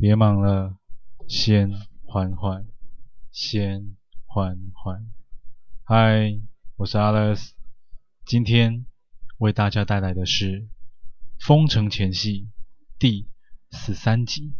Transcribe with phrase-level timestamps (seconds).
[0.00, 0.78] 别忙了，
[1.26, 1.72] 先
[2.04, 2.68] 缓缓，
[3.32, 5.10] 先缓缓。
[5.82, 6.40] 嗨，
[6.76, 7.50] 我是 Alex，
[8.24, 8.86] 今天
[9.38, 10.62] 为大家带来的是
[11.40, 12.42] 《封城前夕》
[12.96, 13.28] 第
[13.72, 14.54] 十三集。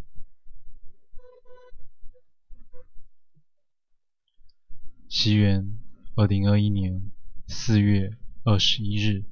[5.07, 5.79] 西元
[6.15, 7.11] 二零二一年
[7.47, 9.23] 四月二十一日，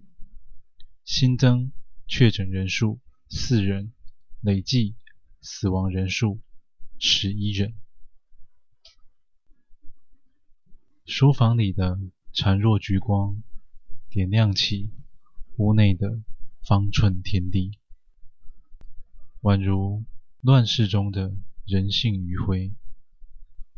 [1.03, 1.73] 新增
[2.07, 3.91] 确诊人数四人，
[4.39, 4.95] 累计
[5.49, 6.41] 死亡人数
[6.99, 7.73] 十一人。
[11.05, 11.97] 书房里的
[12.33, 13.41] 孱弱橘光，
[14.09, 14.91] 点亮起
[15.55, 16.21] 屋内的
[16.61, 17.79] 方寸天地，
[19.39, 20.03] 宛如
[20.41, 21.33] 乱世中的
[21.65, 22.73] 人性余晖，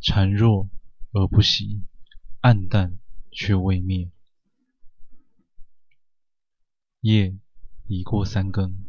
[0.02, 0.68] 孱弱
[1.12, 1.84] 而不息。
[2.40, 2.98] 暗淡
[3.30, 4.10] 却未灭。
[7.00, 7.38] 夜
[7.86, 8.84] 已过三更，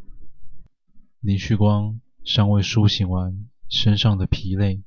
[1.19, 4.81] 林旭光尚未苏醒完身上的疲累，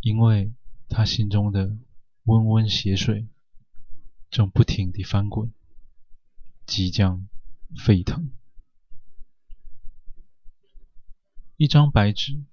[0.00, 0.52] 因为
[0.88, 1.76] 他心中的
[2.24, 3.26] 温温血水
[4.30, 5.52] 正不停地翻滚，
[6.66, 7.28] 即将
[7.76, 8.30] 沸腾。
[11.56, 12.44] 一张白纸，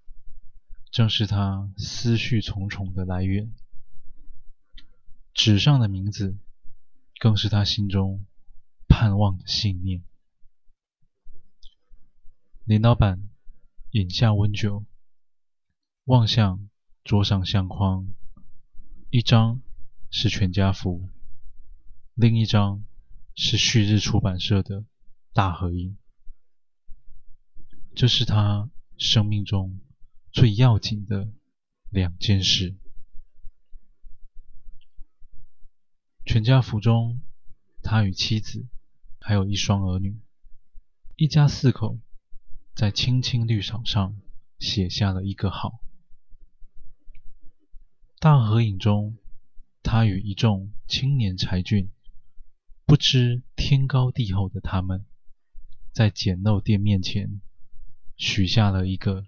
[0.91, 3.53] 正是他思绪重重的来源。
[5.33, 6.35] 纸上的名字，
[7.19, 8.25] 更是他心中
[8.87, 10.03] 盼望的信念。
[12.65, 13.26] 林老板
[13.91, 14.85] 饮下温酒，
[16.03, 16.69] 望向
[17.05, 18.07] 桌上相框，
[19.09, 19.61] 一张
[20.11, 21.09] 是全家福，
[22.13, 22.83] 另一张
[23.33, 24.85] 是旭日出版社的
[25.31, 25.97] 大合影。
[27.95, 29.79] 这是他生命中
[30.31, 31.31] 最要紧的
[31.89, 32.75] 两件事。
[36.25, 37.21] 全家福中，
[37.81, 38.67] 他与妻子
[39.21, 40.19] 还有一双儿女，
[41.15, 41.97] 一家四口，
[42.77, 44.21] 在青青绿草上
[44.59, 45.79] 写下了一个好。
[48.19, 49.17] 大合影中，
[49.81, 51.89] 他与一众青年才俊，
[52.85, 55.07] 不知天高地厚的他们，
[55.91, 57.41] 在简陋店面前
[58.15, 59.25] 许下了一个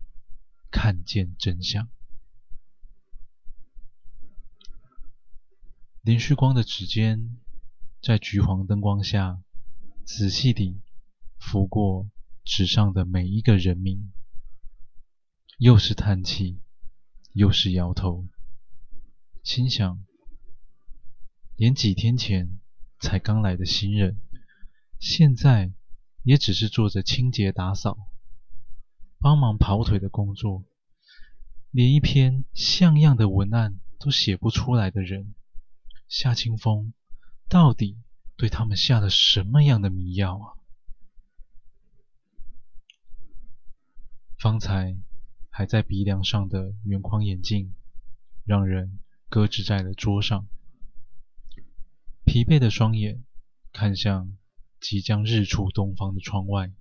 [0.69, 1.89] 看见真相。
[6.03, 7.39] 林旭光的指尖
[7.99, 9.41] 在橘黄灯光下
[10.05, 10.79] 仔细地
[11.39, 12.07] 拂过
[12.49, 14.11] 纸上的每一个人名，
[15.59, 16.59] 又是叹气，
[17.31, 18.27] 又是摇头，
[19.43, 20.03] 心想：
[21.55, 22.59] 连几天前
[22.99, 24.17] 才刚来的新人，
[24.99, 25.71] 现在
[26.23, 27.95] 也只是做着清洁打扫、
[29.19, 30.65] 帮忙跑腿的工作，
[31.69, 35.35] 连一篇像样的文案都写不出来的人。
[36.07, 36.95] 夏清风
[37.47, 37.99] 到底
[38.35, 40.58] 对他们下了什么样的迷药啊？
[44.49, 44.97] 方才
[45.51, 47.75] 还在鼻梁上的圆框眼镜，
[48.45, 48.97] 让人
[49.29, 50.47] 搁置在了桌上。
[52.25, 53.23] 疲惫的双眼
[53.71, 54.35] 看向
[54.81, 56.73] 即将日出东方的窗外，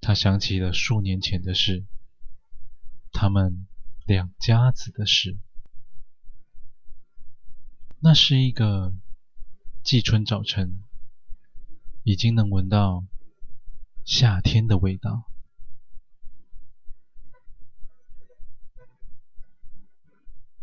[0.00, 1.84] 他想起了数年前的事，
[3.12, 3.66] 他们
[4.06, 5.36] 两家子的事。
[8.00, 8.94] 那是一个
[9.82, 10.82] 季春早晨，
[12.04, 13.04] 已经能闻到
[14.06, 15.30] 夏天的味道。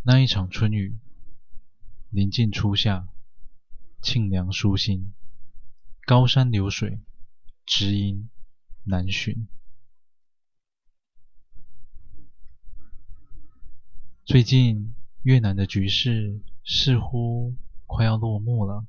[0.03, 0.97] 那一场春雨，
[2.09, 3.07] 临近初夏，
[4.01, 5.13] 沁凉舒心，
[6.05, 6.99] 高山流水，
[7.65, 8.29] 知音
[8.83, 9.47] 难寻。
[14.23, 16.41] 最近越南的局势。
[16.63, 17.55] 似乎
[17.87, 18.85] 快要落幕了。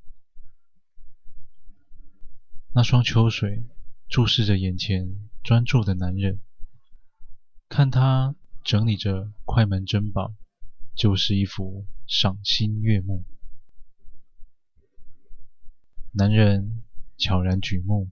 [2.75, 3.65] 那双秋水
[4.09, 6.39] 注视着眼前专注的男人，
[7.71, 10.35] 看他整理着快门珍宝，
[10.95, 13.25] 就是一幅赏心悦目。
[16.13, 16.83] 男人
[17.17, 18.11] 悄然举目，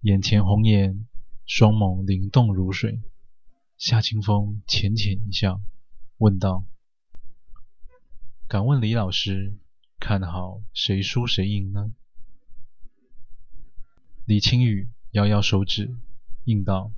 [0.00, 1.06] 眼前红颜，
[1.46, 3.00] 双眸灵动如水。
[3.76, 5.60] 夏清风浅浅一笑，
[6.18, 6.64] 问道。
[8.48, 9.56] 敢问李老师，
[9.98, 11.92] 看好谁输谁赢呢？
[14.24, 15.96] 李青雨摇摇手指，
[16.44, 16.92] 应道：“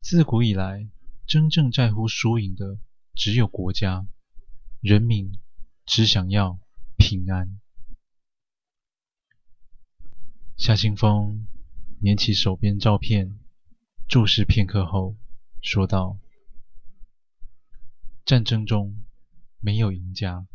[0.00, 0.88] 自古以来，
[1.26, 2.78] 真正在乎输赢的
[3.14, 4.06] 只有国家，
[4.80, 5.38] 人民
[5.86, 6.58] 只想要
[6.96, 7.60] 平安。”
[10.56, 11.46] 夏清风
[12.00, 13.38] 捻起手边照片，
[14.08, 15.16] 注视片刻后，
[15.62, 16.18] 说道
[18.24, 18.96] ：“战争中。”
[19.62, 20.46] 没有赢家，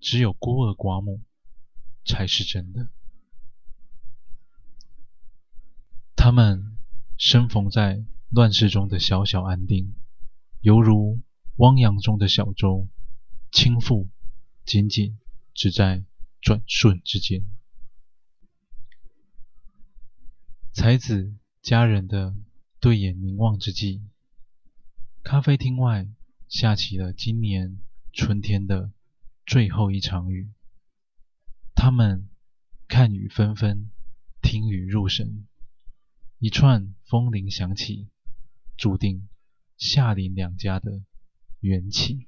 [0.00, 1.20] 只有孤儿寡母，
[2.04, 2.88] 才是真的。
[6.14, 6.78] 他们
[7.16, 9.92] 生逢在乱世中的小小安定，
[10.60, 11.18] 犹如
[11.58, 12.86] 汪洋中的小舟，
[13.50, 14.06] 倾覆
[14.64, 15.18] 仅仅
[15.54, 16.04] 只在
[16.40, 17.42] 转瞬之间。
[20.72, 22.36] 才子佳人的
[22.78, 24.04] 对眼凝望之际，
[25.24, 26.08] 咖啡厅外
[26.48, 27.80] 下起了今年
[28.12, 28.92] 春天的
[29.44, 30.52] 最后一场雨。
[31.74, 32.28] 他们
[32.86, 33.90] 看雨纷纷，
[34.40, 35.48] 听雨入神，
[36.38, 38.06] 一串风铃响起，
[38.76, 39.28] 注定
[39.76, 41.02] 夏林两家的
[41.60, 42.26] 缘起。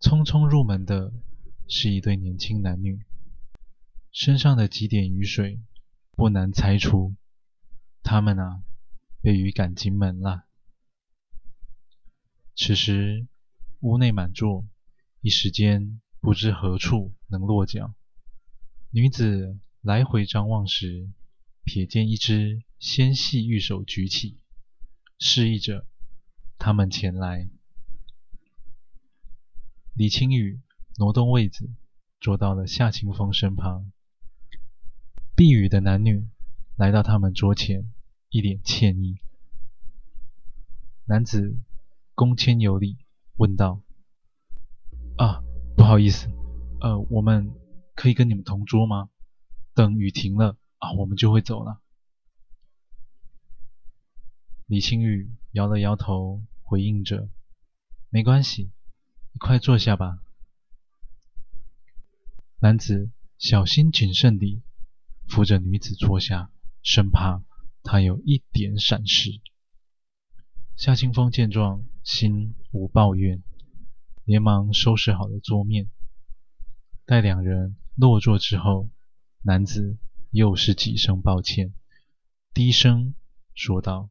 [0.00, 1.12] 匆匆入门的
[1.68, 3.04] 是一对年轻男女，
[4.10, 5.60] 身上的几点雨水，
[6.12, 7.14] 不难猜出，
[8.02, 8.62] 他们啊，
[9.20, 10.44] 被雨赶进门了。
[12.54, 13.26] 此时。
[13.84, 14.64] 屋内满座，
[15.22, 17.96] 一时间不知何处能落脚。
[18.90, 21.10] 女子来回张望时，
[21.64, 24.38] 瞥见一只纤细玉手举起，
[25.24, 25.86] 示意着
[26.58, 27.48] 他们前来。
[29.94, 30.60] 李青雨
[30.96, 31.70] 挪动位子，
[32.20, 33.92] 坐到了夏清风身旁。
[35.36, 36.26] 避雨的男女
[36.74, 37.88] 来到他们桌前，
[38.30, 39.18] 一脸歉意。
[41.04, 41.56] 男子
[42.16, 42.98] 恭谦有礼。
[43.36, 43.80] 问道
[45.16, 45.42] ：“啊，
[45.76, 46.28] 不好意思，
[46.80, 47.52] 呃，我们
[47.94, 49.08] 可以跟你们同桌吗？
[49.72, 51.80] 等雨停了啊，我们就会走了。”
[54.72, 57.28] 李青玉摇了摇头，回应着
[58.08, 58.70] ：“没关系，
[59.34, 60.22] 你快坐下吧。”
[62.58, 64.62] 男子小心谨慎地
[65.28, 66.50] 扶着女子坐下，
[66.82, 67.44] 生怕
[67.82, 69.42] 她有一点闪失。
[70.74, 73.42] 夏清风见状，心无抱怨，
[74.24, 75.90] 连忙收拾好了桌面。
[77.04, 78.88] 待两人落座之后，
[79.42, 79.98] 男子
[80.30, 81.74] 又是几声抱歉，
[82.54, 83.14] 低声
[83.54, 84.08] 说道：“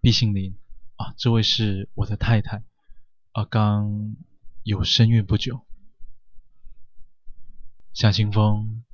[0.00, 0.56] 毕杏林
[0.94, 2.62] 啊，这位是我的太太，
[3.32, 4.16] 啊，刚
[4.62, 5.66] 有身孕不久。”
[7.92, 8.84] 夏清风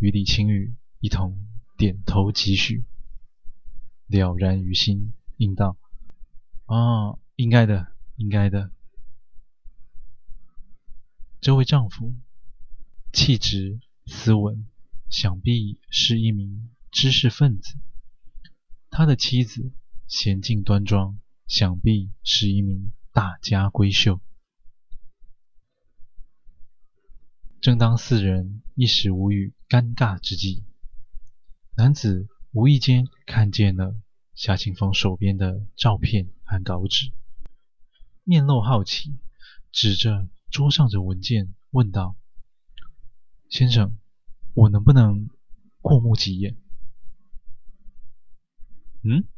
[0.00, 2.84] 与李青雨一同点头几许。
[4.08, 5.78] 了然于心，应道
[6.66, 8.72] ：“啊，应该的，应该的。
[11.40, 12.12] 这位丈夫
[13.12, 14.66] 气质斯文，
[15.08, 17.76] 想必是一名知识分子；
[18.90, 19.70] 他的妻子
[20.10, 24.20] 娴静端庄，想必是一名大家闺秀。”
[27.62, 30.64] 正当四人一时无语、尴尬之际，
[31.76, 32.28] 男子。
[32.52, 33.94] 无意间看见了
[34.34, 37.12] 夏清风手边的照片和稿纸，
[38.24, 39.20] 面露好奇，
[39.70, 42.16] 指着桌上的文件问道
[43.48, 43.96] ：“先生，
[44.54, 45.30] 我能不能
[45.80, 46.56] 过目几眼？”
[49.06, 49.28] 嗯？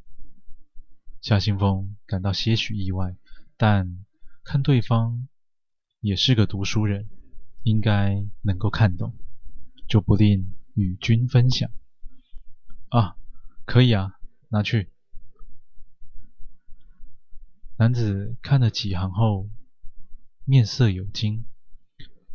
[1.22, 3.16] 夏清风感到些许意外，
[3.56, 4.04] 但
[4.42, 5.28] 看对方
[6.00, 7.08] 也是个读书人，
[7.62, 9.14] 应该能够看懂，
[9.88, 11.70] 就不吝与君分享。
[12.88, 13.16] 啊，
[13.64, 14.90] 可以啊，拿去。
[17.76, 19.48] 男子看了几行后，
[20.44, 21.44] 面色有惊，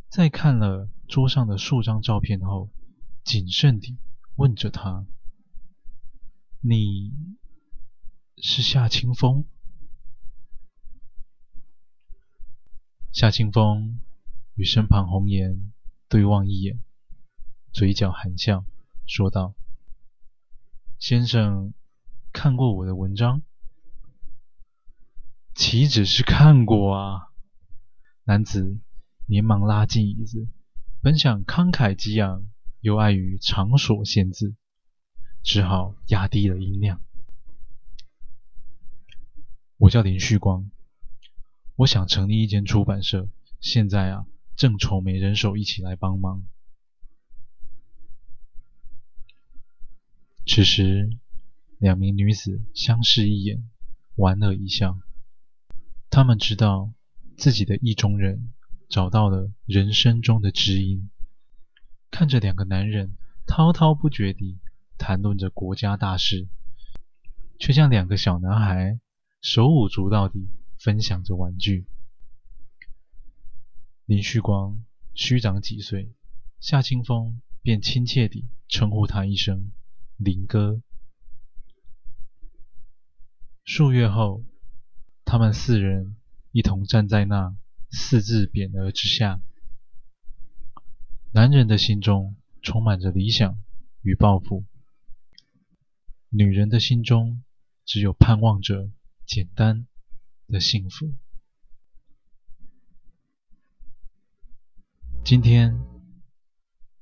[0.07, 2.72] 在看了桌上的数张照片后，
[3.25, 3.98] 谨慎地
[4.38, 5.06] 问着他
[6.63, 7.12] ：“你
[8.38, 9.46] 是夏清风？”
[13.12, 14.00] 夏清风
[14.56, 15.74] 与身旁红颜
[16.08, 16.79] 对望一眼，
[17.72, 18.63] 嘴角含笑，
[19.08, 19.56] 说道。
[21.00, 21.74] 先生
[22.32, 23.41] 看过我的文章？
[25.56, 27.32] 岂止是看过啊！
[28.25, 28.79] 男子
[29.25, 30.48] 连忙拉近椅子，
[31.01, 32.46] 本想慷慨激昂，
[32.82, 34.56] 又碍于场所限制，
[35.41, 37.01] 只好压低了音量。
[39.77, 40.72] 我叫林旭光，
[41.75, 43.29] 我想成立一间出版社，
[43.60, 46.43] 现在啊，正愁没人手一起来帮忙。
[50.48, 51.12] 此时，
[51.77, 53.69] 两名女子相视一眼，
[54.15, 54.98] 莞尔一笑。
[56.10, 56.91] 她们知道
[57.38, 58.51] 自己的意中人
[58.89, 61.12] 找到了人生中的知音。
[62.10, 63.15] 看着两个男人
[63.46, 64.57] 滔滔不绝地
[64.98, 66.48] 谈论着国家大事，
[67.60, 69.00] 却像两个小男孩
[69.50, 71.86] 手舞足蹈地分享着玩具。
[74.04, 76.12] 林旭光虚长几岁，
[76.60, 79.72] 夏清风便亲切地称呼他一声。
[80.18, 80.82] 林哥。
[83.63, 84.44] 数月后，
[85.24, 86.18] 他们四人
[86.51, 87.56] 一同站在那
[87.89, 89.39] 四字匾额之下。
[91.32, 93.58] 男人的心中充满着理想
[94.01, 94.66] 与抱负。
[96.32, 97.46] 女人的心中
[97.86, 98.92] 只有盼望着
[99.27, 99.86] 简单
[100.48, 101.13] 的幸福。
[105.25, 105.77] 今天，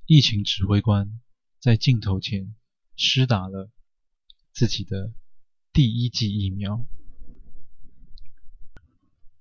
[0.08, 1.22] 疫情指挥官
[1.60, 2.56] 在镜头前
[2.96, 3.70] 施打了
[4.52, 5.14] 自己的
[5.72, 6.84] 第一剂疫苗。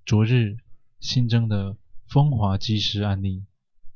[0.05, 0.59] 昨日
[1.01, 3.47] 新增的风华机师案例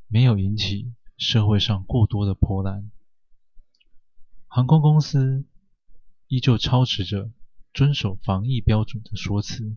[0.06, 2.90] 没有引起社会上过多的波澜，
[4.46, 5.44] 航空公司
[6.28, 7.30] 依旧操持着
[7.78, 9.76] 遵守防疫标准的说辞，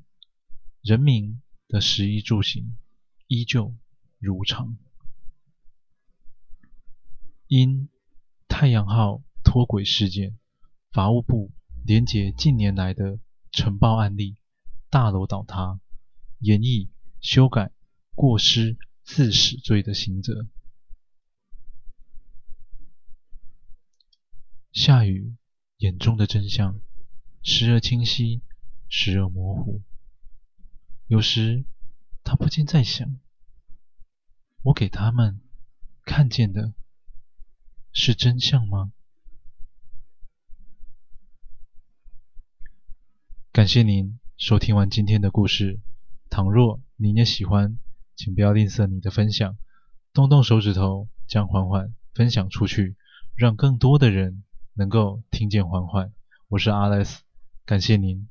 [0.81, 2.75] 人民的食衣住行
[3.27, 3.75] 依旧
[4.17, 4.75] 如常。
[7.46, 7.89] 因
[8.48, 10.36] 太阳号脱轨事件，
[10.91, 11.51] 法务部
[11.86, 13.20] 连结近年来的
[13.51, 14.36] 呈报案例，
[14.89, 15.79] 大楼倒塌，
[16.39, 16.89] 研议
[17.20, 17.72] 修改
[18.15, 20.48] 过失致死罪的刑责。
[24.72, 25.36] 夏雨
[25.77, 26.81] 眼中的真相，
[27.43, 28.41] 时而清晰，
[28.88, 29.81] 时而模糊。
[31.07, 31.65] 有时，
[32.24, 33.19] 他不禁在想：
[34.63, 35.41] 我给他们
[36.05, 36.74] 看见的。
[37.93, 38.93] 是真相吗？
[43.51, 45.81] 感谢您收听完今天的故事。
[46.29, 47.77] 倘若您也喜欢，
[48.15, 49.57] 请不要吝啬你的分享，
[50.13, 52.95] 动动手指头将缓缓分享出去，
[53.36, 56.13] 让更多的人能够听见缓缓。
[56.48, 57.17] 我是 Alex，
[57.72, 58.28] 感谢您。